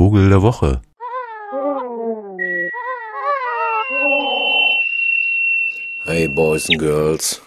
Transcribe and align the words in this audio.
Vogel 0.00 0.30
der 0.30 0.40
Woche. 0.40 0.80
Hey 6.04 6.26
Boys 6.26 6.70
and 6.70 6.78
Girls, 6.78 7.42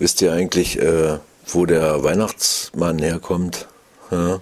wisst 0.00 0.20
ihr 0.20 0.32
eigentlich, 0.32 0.76
äh, 0.80 1.18
wo 1.46 1.66
der 1.66 2.02
Weihnachtsmann 2.02 2.98
herkommt? 2.98 3.68
Ja? 4.10 4.40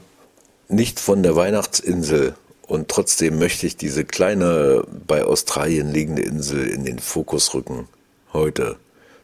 Nicht 0.68 0.98
von 0.98 1.22
der 1.22 1.36
Weihnachtsinsel. 1.36 2.36
Und 2.66 2.88
trotzdem 2.88 3.38
möchte 3.38 3.66
ich 3.66 3.76
diese 3.76 4.06
kleine, 4.06 4.84
bei 5.06 5.22
Australien 5.22 5.92
liegende 5.92 6.22
Insel 6.22 6.66
in 6.66 6.86
den 6.86 7.00
Fokus 7.00 7.52
rücken. 7.52 7.86
Heute. 8.32 8.76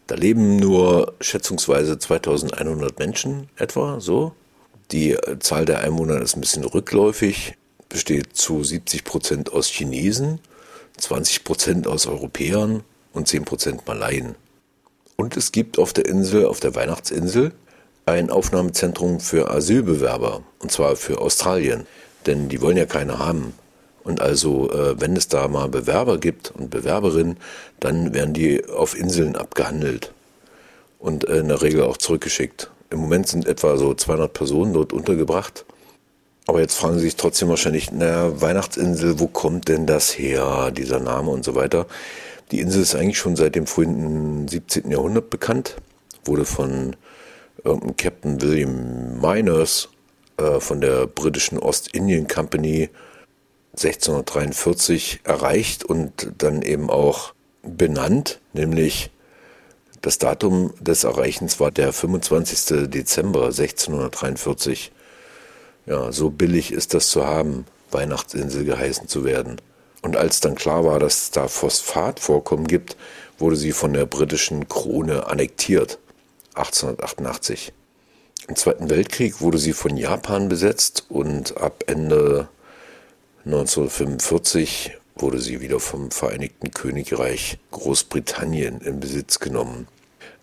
Da 0.06 0.16
leben 0.16 0.56
nur 0.56 1.14
schätzungsweise 1.22 1.98
2100 1.98 2.98
Menschen 2.98 3.48
etwa, 3.56 4.00
so. 4.00 4.34
Die 4.90 5.16
Zahl 5.38 5.64
der 5.64 5.80
Einwohner 5.80 6.20
ist 6.20 6.36
ein 6.36 6.42
bisschen 6.42 6.64
rückläufig, 6.64 7.56
besteht 7.92 8.34
zu 8.34 8.64
70 8.64 9.04
Prozent 9.04 9.52
aus 9.52 9.68
Chinesen, 9.68 10.40
20 10.96 11.44
Prozent 11.44 11.86
aus 11.86 12.06
Europäern 12.06 12.82
und 13.12 13.28
10 13.28 13.44
Prozent 13.44 13.86
Malaien. 13.86 14.34
Und 15.16 15.36
es 15.36 15.52
gibt 15.52 15.78
auf 15.78 15.92
der 15.92 16.06
Insel, 16.06 16.46
auf 16.46 16.58
der 16.58 16.74
Weihnachtsinsel, 16.74 17.52
ein 18.06 18.30
Aufnahmezentrum 18.30 19.20
für 19.20 19.50
Asylbewerber, 19.50 20.42
und 20.58 20.72
zwar 20.72 20.96
für 20.96 21.20
Australien, 21.20 21.86
denn 22.26 22.48
die 22.48 22.60
wollen 22.62 22.78
ja 22.78 22.86
keine 22.86 23.18
haben. 23.18 23.52
Und 24.04 24.20
also, 24.20 24.72
äh, 24.72 25.00
wenn 25.00 25.14
es 25.14 25.28
da 25.28 25.46
mal 25.46 25.68
Bewerber 25.68 26.18
gibt 26.18 26.50
und 26.50 26.70
Bewerberinnen, 26.70 27.36
dann 27.78 28.14
werden 28.14 28.34
die 28.34 28.64
auf 28.64 28.98
Inseln 28.98 29.36
abgehandelt 29.36 30.12
und 30.98 31.28
äh, 31.28 31.38
in 31.38 31.48
der 31.48 31.62
Regel 31.62 31.82
auch 31.82 31.98
zurückgeschickt. 31.98 32.70
Im 32.90 33.00
Moment 33.00 33.28
sind 33.28 33.46
etwa 33.46 33.76
so 33.76 33.94
200 33.94 34.32
Personen 34.32 34.72
dort 34.72 34.92
untergebracht. 34.92 35.64
Aber 36.46 36.60
jetzt 36.60 36.74
fragen 36.74 36.94
Sie 36.94 37.04
sich 37.04 37.16
trotzdem 37.16 37.48
wahrscheinlich, 37.48 37.92
naja, 37.92 38.40
Weihnachtsinsel, 38.40 39.20
wo 39.20 39.28
kommt 39.28 39.68
denn 39.68 39.86
das 39.86 40.18
her, 40.18 40.70
dieser 40.72 41.00
Name 41.00 41.30
und 41.30 41.44
so 41.44 41.54
weiter. 41.54 41.86
Die 42.50 42.60
Insel 42.60 42.82
ist 42.82 42.94
eigentlich 42.94 43.18
schon 43.18 43.36
seit 43.36 43.54
dem 43.54 43.66
frühen 43.66 44.48
17. 44.48 44.90
Jahrhundert 44.90 45.30
bekannt, 45.30 45.76
wurde 46.24 46.44
von 46.44 46.96
irgendeinem 47.64 47.96
Captain 47.96 48.42
William 48.42 49.20
Miners 49.20 49.88
äh, 50.36 50.60
von 50.60 50.80
der 50.80 51.06
britischen 51.06 51.58
Ostindien 51.58 52.26
Company 52.26 52.90
1643 53.72 55.20
erreicht 55.24 55.84
und 55.84 56.32
dann 56.38 56.62
eben 56.62 56.90
auch 56.90 57.32
benannt, 57.62 58.40
nämlich 58.52 59.10
das 60.02 60.18
Datum 60.18 60.74
des 60.80 61.04
Erreichens 61.04 61.60
war 61.60 61.70
der 61.70 61.92
25. 61.92 62.90
Dezember 62.90 63.46
1643. 63.46 64.90
Ja, 65.86 66.12
so 66.12 66.30
billig 66.30 66.72
ist 66.72 66.94
das 66.94 67.10
zu 67.10 67.26
haben, 67.26 67.66
Weihnachtsinsel 67.90 68.64
geheißen 68.64 69.08
zu 69.08 69.24
werden. 69.24 69.60
Und 70.02 70.16
als 70.16 70.40
dann 70.40 70.54
klar 70.54 70.84
war, 70.84 70.98
dass 70.98 71.22
es 71.22 71.30
da 71.30 71.48
Phosphatvorkommen 71.48 72.66
gibt, 72.66 72.96
wurde 73.38 73.56
sie 73.56 73.72
von 73.72 73.92
der 73.92 74.06
britischen 74.06 74.68
Krone 74.68 75.26
annektiert, 75.26 75.98
1888. 76.54 77.72
Im 78.48 78.56
Zweiten 78.56 78.90
Weltkrieg 78.90 79.40
wurde 79.40 79.58
sie 79.58 79.72
von 79.72 79.96
Japan 79.96 80.48
besetzt 80.48 81.06
und 81.08 81.56
ab 81.56 81.84
Ende 81.86 82.48
1945 83.44 84.98
wurde 85.16 85.40
sie 85.40 85.60
wieder 85.60 85.80
vom 85.80 86.10
Vereinigten 86.10 86.70
Königreich 86.70 87.58
Großbritannien 87.70 88.80
in 88.80 89.00
Besitz 89.00 89.38
genommen. 89.38 89.88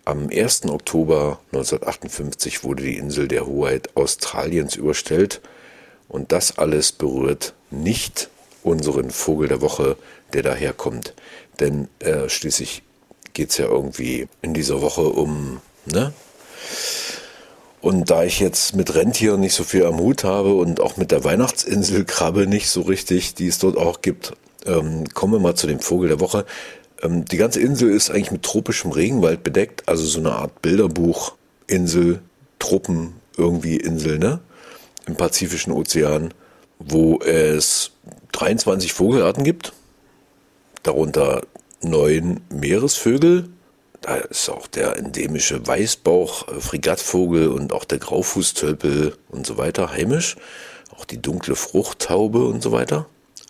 Am 0.09 0.27
1. 0.31 0.65
Oktober 0.65 1.39
1958 1.51 2.63
wurde 2.63 2.81
die 2.81 2.97
Insel 2.97 3.27
der 3.27 3.45
Hoheit 3.45 3.95
Australiens 3.95 4.75
überstellt 4.75 5.39
und 6.07 6.31
das 6.31 6.57
alles 6.57 6.91
berührt 6.91 7.53
nicht 7.69 8.31
unseren 8.63 9.11
Vogel 9.11 9.49
der 9.49 9.61
Woche, 9.61 9.97
der 10.33 10.41
daherkommt. 10.41 11.13
Denn 11.59 11.89
äh, 11.99 12.27
schließlich 12.27 12.81
geht 13.35 13.51
es 13.51 13.59
ja 13.59 13.67
irgendwie 13.67 14.27
in 14.41 14.55
dieser 14.55 14.81
Woche 14.81 15.03
um, 15.03 15.61
ne? 15.85 16.11
Und 17.79 18.09
da 18.09 18.23
ich 18.23 18.39
jetzt 18.39 18.75
mit 18.75 18.95
Rentieren 18.95 19.41
nicht 19.41 19.53
so 19.53 19.63
viel 19.63 19.85
am 19.85 19.99
Hut 19.99 20.23
habe 20.23 20.55
und 20.55 20.79
auch 20.79 20.97
mit 20.97 21.11
der 21.11 21.23
Weihnachtsinselkrabbe 21.23 22.47
nicht 22.47 22.69
so 22.69 22.81
richtig, 22.81 23.35
die 23.35 23.45
es 23.45 23.59
dort 23.59 23.77
auch 23.77 24.01
gibt, 24.01 24.33
ähm, 24.65 25.03
kommen 25.13 25.33
wir 25.33 25.39
mal 25.39 25.53
zu 25.53 25.67
dem 25.67 25.79
Vogel 25.79 26.09
der 26.09 26.19
Woche. 26.19 26.47
Ähm, 27.01 27.25
die 27.25 27.37
ganze 27.37 27.59
Insel 27.59 27.89
ist 27.91 28.09
eigentlich 28.09 28.31
mit 28.31 28.43
tropischem 28.43 28.91
Regenwald 28.91 29.43
bedeckt, 29.43 29.87
also 29.87 30.05
so 30.05 30.19
eine 30.19 30.33
Art 30.33 30.61
Bilderbuch, 30.61 31.35
Insel, 31.67 32.21
Truppen, 32.59 33.13
irgendwie 33.37 33.77
Insel, 33.77 34.19
ne? 34.19 34.39
Im 35.05 35.15
Pazifischen 35.15 35.73
Ozean, 35.73 36.33
wo 36.77 37.19
es 37.19 37.91
23 38.33 38.93
Vogelarten 38.93 39.43
gibt, 39.43 39.73
darunter 40.83 41.41
neun 41.81 42.41
Meeresvögel, 42.49 43.49
da 44.01 44.15
ist 44.15 44.49
auch 44.49 44.67
der 44.67 44.97
endemische 44.97 45.65
Weißbauch, 45.65 46.47
äh, 46.47 46.61
Fregattvogel 46.61 47.49
und 47.49 47.73
auch 47.73 47.85
der 47.85 47.97
Graufußtölpel 47.99 49.17
und 49.29 49.45
so 49.45 49.57
weiter 49.57 49.91
heimisch. 49.91 50.35
Auch 50.95 51.05
die 51.05 51.21
dunkle 51.21 51.55
Fruchttaube 51.55 52.45
und 52.45 52.61
so 52.61 52.71
weiter. 52.71 53.07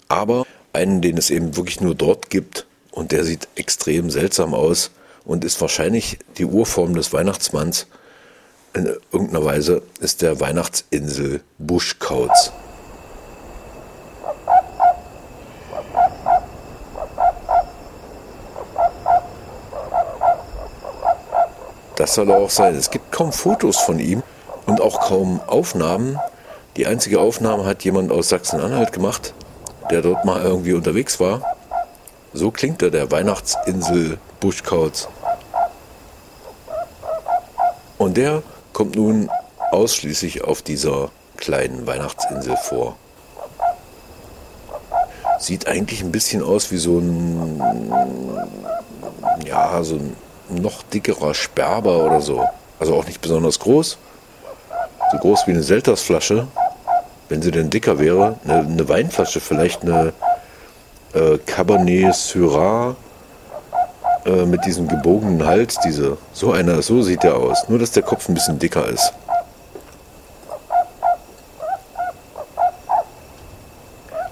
Aber 0.07 0.45
einen, 0.73 1.01
den 1.01 1.17
es 1.17 1.29
eben 1.29 1.55
wirklich 1.55 1.81
nur 1.81 1.95
dort 1.95 2.29
gibt 2.29 2.65
und 2.99 3.13
der 3.13 3.23
sieht 3.23 3.47
extrem 3.55 4.09
seltsam 4.09 4.53
aus 4.53 4.91
und 5.23 5.45
ist 5.45 5.61
wahrscheinlich 5.61 6.19
die 6.37 6.43
Urform 6.43 6.93
des 6.93 7.13
Weihnachtsmanns. 7.13 7.87
In 8.73 8.93
irgendeiner 9.13 9.45
Weise 9.45 9.81
ist 10.01 10.21
der 10.21 10.41
Weihnachtsinsel 10.41 11.41
Buschkauz. 11.57 12.51
Das 21.95 22.15
soll 22.15 22.31
auch 22.33 22.49
sein. 22.49 22.75
Es 22.75 22.91
gibt 22.91 23.13
kaum 23.13 23.31
Fotos 23.31 23.77
von 23.77 23.99
ihm 23.99 24.23
und 24.65 24.81
auch 24.81 24.99
kaum 24.99 25.39
Aufnahmen. 25.47 26.19
Die 26.75 26.85
einzige 26.85 27.21
Aufnahme 27.21 27.65
hat 27.65 27.83
jemand 27.85 28.11
aus 28.11 28.27
Sachsen-Anhalt 28.27 28.91
gemacht, 28.91 29.33
der 29.89 30.01
dort 30.01 30.25
mal 30.25 30.41
irgendwie 30.41 30.73
unterwegs 30.73 31.21
war. 31.21 31.58
So 32.33 32.51
klingt 32.51 32.81
er, 32.81 32.91
der 32.91 33.09
Weihnachtsinsel 33.11 34.19
Buschkauz. 34.39 35.07
Und 37.97 38.17
der 38.17 38.43
kommt 38.71 38.95
nun 38.95 39.29
ausschließlich 39.71 40.43
auf 40.43 40.61
dieser 40.61 41.09
kleinen 41.37 41.87
Weihnachtsinsel 41.87 42.55
vor. 42.57 42.95
Sieht 45.39 45.67
eigentlich 45.67 46.01
ein 46.01 46.11
bisschen 46.11 46.43
aus 46.43 46.71
wie 46.71 46.77
so 46.77 46.99
ein, 46.99 47.61
ja, 49.45 49.83
so 49.83 49.95
ein 49.95 50.15
noch 50.49 50.83
dickerer 50.83 51.33
Sperber 51.33 52.05
oder 52.05 52.21
so. 52.21 52.43
Also 52.79 52.95
auch 52.95 53.05
nicht 53.05 53.21
besonders 53.21 53.59
groß. 53.59 53.97
So 55.11 55.17
groß 55.17 55.47
wie 55.47 55.51
eine 55.51 55.63
Seltersflasche. 55.63 56.47
Wenn 57.27 57.41
sie 57.41 57.51
denn 57.51 57.69
dicker 57.69 57.99
wäre. 57.99 58.37
Eine, 58.43 58.59
eine 58.59 58.89
Weinflasche, 58.89 59.39
vielleicht 59.39 59.81
eine 59.83 60.13
äh, 61.13 61.37
Cabernet 61.45 62.15
Syrah 62.15 62.95
äh, 64.25 64.45
mit 64.45 64.65
diesem 64.65 64.87
gebogenen 64.87 65.45
Hals. 65.45 65.77
Diese, 65.83 66.17
so 66.33 66.51
einer, 66.51 66.81
so 66.81 67.01
sieht 67.01 67.23
der 67.23 67.35
aus. 67.35 67.67
Nur, 67.69 67.79
dass 67.79 67.91
der 67.91 68.03
Kopf 68.03 68.27
ein 68.29 68.33
bisschen 68.33 68.59
dicker 68.59 68.87
ist. 68.87 69.13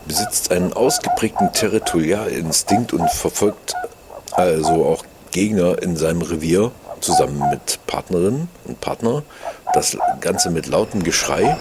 Besitzt 0.05 0.51
einen 0.51 0.73
ausgeprägten 0.73 1.51
Territorialinstinkt 1.51 2.93
und 2.93 3.09
verfolgt 3.11 3.73
also 4.31 4.85
auch 4.85 5.03
Gegner 5.31 5.81
in 5.81 5.97
seinem 5.97 6.21
Revier 6.21 6.71
zusammen 7.01 7.43
mit 7.49 7.79
Partnerinnen 7.87 8.49
und 8.65 8.81
Partner. 8.81 9.23
Das 9.73 9.97
Ganze 10.21 10.49
mit 10.49 10.67
lautem 10.67 11.03
Geschrei. 11.03 11.57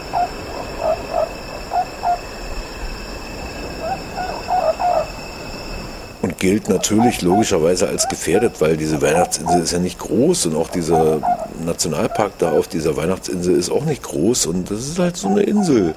Gilt 6.39 6.69
natürlich 6.69 7.23
logischerweise 7.23 7.89
als 7.89 8.09
gefährdet, 8.09 8.61
weil 8.61 8.77
diese 8.77 9.01
Weihnachtsinsel 9.01 9.63
ist 9.63 9.73
ja 9.73 9.79
nicht 9.79 9.99
groß 9.99 10.47
und 10.47 10.57
auch 10.57 10.69
dieser 10.69 11.21
Nationalpark 11.65 12.33
da 12.39 12.53
auf 12.53 12.69
dieser 12.69 12.97
Weihnachtsinsel 12.97 13.57
ist 13.57 13.71
auch 13.71 13.85
nicht 13.85 14.03
groß 14.03 14.47
und 14.47 14.71
das 14.71 14.81
ist 14.81 14.99
halt 14.99 15.17
so 15.17 15.29
eine 15.29 15.43
Insel. 15.43 15.95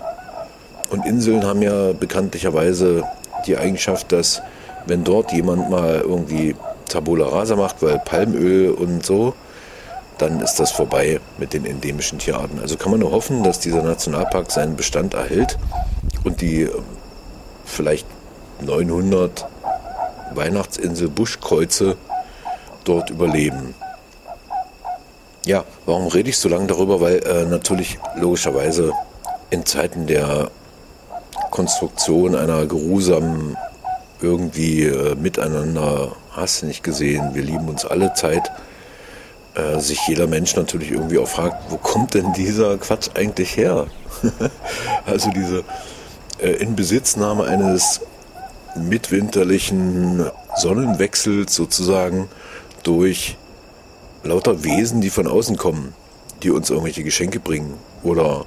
Und 0.89 1.05
Inseln 1.05 1.45
haben 1.45 1.61
ja 1.61 1.93
bekanntlicherweise 1.93 3.03
die 3.45 3.57
Eigenschaft, 3.57 4.11
dass 4.11 4.41
wenn 4.85 5.03
dort 5.03 5.31
jemand 5.31 5.69
mal 5.69 6.01
irgendwie 6.01 6.55
Tabula 6.87 7.27
rasa 7.27 7.55
macht, 7.55 7.81
weil 7.81 7.99
Palmöl 7.99 8.71
und 8.71 9.05
so, 9.05 9.33
dann 10.17 10.41
ist 10.41 10.55
das 10.55 10.71
vorbei 10.71 11.19
mit 11.37 11.53
den 11.53 11.65
endemischen 11.65 12.19
Tierarten. 12.19 12.59
Also 12.59 12.75
kann 12.75 12.91
man 12.91 12.99
nur 12.99 13.11
hoffen, 13.11 13.43
dass 13.43 13.59
dieser 13.59 13.83
Nationalpark 13.83 14.51
seinen 14.51 14.75
Bestand 14.75 15.13
erhält 15.13 15.57
und 16.23 16.41
die 16.41 16.67
vielleicht 17.65 18.07
900 18.61 19.45
Weihnachtsinsel 20.33 21.09
Buschkreuze 21.09 21.97
dort 22.83 23.09
überleben. 23.09 23.73
Ja, 25.45 25.63
warum 25.85 26.07
rede 26.07 26.29
ich 26.29 26.37
so 26.37 26.49
lange 26.49 26.67
darüber? 26.67 27.01
Weil 27.01 27.25
äh, 27.25 27.45
natürlich 27.45 27.97
logischerweise 28.15 28.93
in 29.49 29.65
Zeiten 29.65 30.05
der 30.07 30.51
Konstruktion 31.49 32.35
einer 32.35 32.65
geruhsamen 32.65 33.57
irgendwie 34.21 34.83
äh, 34.83 35.15
miteinander, 35.15 36.11
hast 36.31 36.61
du 36.61 36.65
nicht 36.65 36.83
gesehen, 36.83 37.33
wir 37.33 37.43
lieben 37.43 37.69
uns 37.69 37.85
alle 37.85 38.13
Zeit, 38.13 38.51
äh, 39.55 39.79
sich 39.79 40.07
jeder 40.07 40.27
Mensch 40.27 40.55
natürlich 40.55 40.91
irgendwie 40.91 41.17
auch 41.17 41.27
fragt, 41.27 41.71
wo 41.71 41.77
kommt 41.77 42.13
denn 42.13 42.33
dieser 42.33 42.77
Quatsch 42.77 43.09
eigentlich 43.15 43.55
her? 43.57 43.87
also 45.05 45.31
diese 45.31 45.63
äh, 46.39 46.51
Inbesitznahme 46.51 47.45
eines 47.45 48.01
mitwinterlichen 48.75 50.29
Sonnenwechsels 50.55 51.55
sozusagen 51.55 52.29
durch 52.83 53.37
lauter 54.23 54.63
Wesen, 54.63 55.01
die 55.01 55.09
von 55.09 55.27
außen 55.27 55.57
kommen, 55.57 55.93
die 56.43 56.51
uns 56.51 56.69
irgendwelche 56.69 57.03
Geschenke 57.03 57.39
bringen 57.39 57.75
oder 58.03 58.45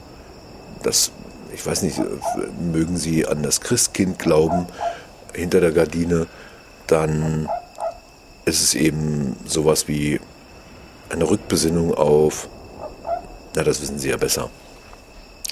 das, 0.83 1.13
ich 1.55 1.65
weiß 1.65 1.83
nicht, 1.83 2.01
mögen 2.61 2.97
sie 2.97 3.27
an 3.27 3.43
das 3.43 3.61
Christkind 3.61 4.19
glauben 4.19 4.67
hinter 5.33 5.61
der 5.61 5.73
Gardine, 5.73 6.27
dann 6.87 7.49
ist 8.45 8.63
es 8.63 8.75
eben 8.75 9.37
sowas 9.47 9.89
wie 9.89 10.21
eine 11.11 11.29
Rückbesinnung 11.29 11.95
auf, 11.95 12.49
na, 13.55 13.63
das 13.63 13.83
wissen 13.83 13.99
Sie 13.99 14.09
ja 14.09 14.17
besser. 14.17 14.51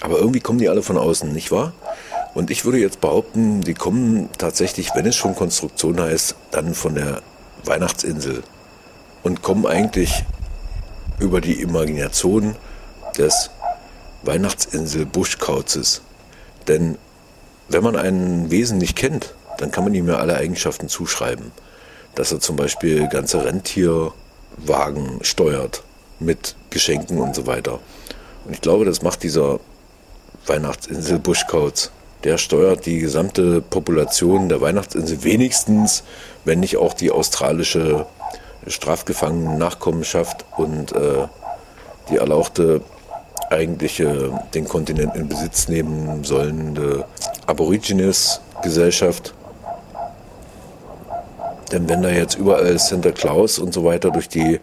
Aber 0.00 0.18
irgendwie 0.18 0.40
kommen 0.40 0.58
die 0.58 0.68
alle 0.68 0.82
von 0.82 0.96
außen, 0.96 1.32
nicht 1.32 1.52
wahr? 1.52 1.74
Und 2.34 2.50
ich 2.50 2.64
würde 2.64 2.78
jetzt 2.78 3.00
behaupten, 3.00 3.60
die 3.60 3.74
kommen 3.74 4.28
tatsächlich, 4.38 4.90
wenn 4.94 5.06
es 5.06 5.16
schon 5.16 5.34
Konstruktion 5.34 6.00
heißt, 6.00 6.36
dann 6.52 6.74
von 6.74 6.94
der 6.94 7.22
Weihnachtsinsel 7.64 8.42
und 9.22 9.42
kommen 9.42 9.66
eigentlich 9.66 10.24
über 11.18 11.40
die 11.40 11.60
Imagination 11.60 12.54
des 13.18 13.50
Weihnachtsinsel 14.22 15.06
Buschkauzes. 15.06 16.02
Denn 16.68 16.98
wenn 17.68 17.82
man 17.82 17.96
ein 17.96 18.50
Wesen 18.50 18.78
nicht 18.78 18.96
kennt, 18.96 19.34
dann 19.58 19.70
kann 19.70 19.84
man 19.84 19.94
ihm 19.94 20.08
ja 20.08 20.16
alle 20.16 20.36
Eigenschaften 20.36 20.88
zuschreiben. 20.88 21.52
Dass 22.14 22.32
er 22.32 22.40
zum 22.40 22.56
Beispiel 22.56 23.08
ganze 23.08 23.44
Rentierwagen 23.44 25.22
steuert 25.22 25.82
mit 26.18 26.54
Geschenken 26.70 27.18
und 27.18 27.34
so 27.34 27.46
weiter. 27.46 27.80
Und 28.44 28.54
ich 28.54 28.60
glaube, 28.60 28.84
das 28.84 29.02
macht 29.02 29.22
dieser 29.22 29.60
Weihnachtsinsel 30.46 31.18
Buschkauz 31.18 31.90
der 32.24 32.38
steuert 32.38 32.86
die 32.86 32.98
gesamte 32.98 33.60
Population 33.60 34.48
der 34.48 34.60
Weihnachtsinsel 34.60 35.24
wenigstens, 35.24 36.04
wenn 36.44 36.60
nicht 36.60 36.76
auch 36.76 36.94
die 36.94 37.10
australische 37.10 38.06
Strafgefangenen-Nachkommenschaft 38.66 40.44
und 40.56 40.92
äh, 40.92 41.26
die 42.10 42.16
erlauchte 42.16 42.82
eigentliche 43.48 44.38
den 44.54 44.68
Kontinent 44.68 45.16
in 45.16 45.28
Besitz 45.28 45.68
nehmen 45.68 46.24
sollende 46.24 47.06
Aborigines-Gesellschaft. 47.46 49.34
Denn 51.72 51.88
wenn 51.88 52.02
da 52.02 52.10
jetzt 52.10 52.36
überall 52.36 52.78
Santa 52.78 53.12
Claus 53.12 53.58
und 53.58 53.72
so 53.72 53.84
weiter 53.84 54.10
durch 54.10 54.28
die 54.28 54.60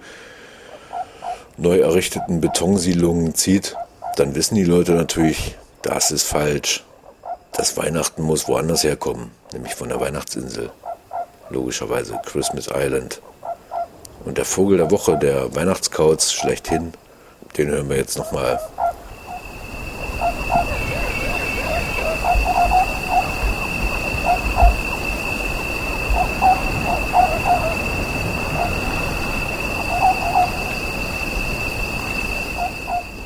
neu 1.58 1.80
errichteten 1.80 2.40
Betonsiedlungen 2.40 3.34
zieht, 3.34 3.76
dann 4.16 4.36
wissen 4.36 4.56
die 4.56 4.64
Leute 4.64 4.92
natürlich, 4.92 5.56
das 5.82 6.12
ist 6.12 6.24
falsch 6.24 6.84
das 7.58 7.76
Weihnachten 7.76 8.22
muss 8.22 8.48
woanders 8.48 8.84
herkommen, 8.84 9.32
nämlich 9.52 9.74
von 9.74 9.90
der 9.90 10.00
Weihnachtsinsel. 10.00 10.70
Logischerweise 11.50 12.20
Christmas 12.26 12.68
Island. 12.74 13.22
Und 14.26 14.38
der 14.38 14.46
Vogel 14.46 14.78
der 14.78 14.92
Woche, 14.92 15.18
der 15.18 15.56
Weihnachtskauz 15.56 16.32
schlechthin, 16.32 16.94
den 17.58 17.70
hören 17.70 17.90
wir 17.90 17.98
jetzt 17.98 18.18
nochmal. 18.18 18.60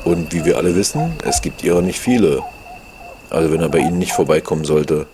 Und 0.04 0.32
wie 0.32 0.44
wir 0.44 0.56
alle 0.56 0.74
wissen, 0.74 1.16
es 1.24 1.42
gibt 1.42 1.62
ihrer 1.62 1.82
nicht 1.82 2.00
viele. 2.00 2.42
Also 3.32 3.50
wenn 3.50 3.62
er 3.62 3.70
bei 3.70 3.78
Ihnen 3.78 3.98
nicht 3.98 4.12
vorbeikommen 4.12 4.66
sollte, 4.66 5.06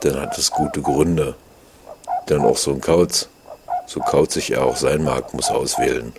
dann 0.00 0.18
hat 0.18 0.38
es 0.38 0.50
gute 0.50 0.80
Gründe. 0.80 1.34
Denn 2.30 2.40
auch 2.40 2.56
so 2.56 2.70
ein 2.70 2.80
Kauz, 2.80 3.28
so 3.86 4.00
kauzig 4.00 4.52
er 4.52 4.64
auch 4.64 4.76
sein 4.76 5.04
mag, 5.04 5.34
muss 5.34 5.50
auswählen. 5.50 6.14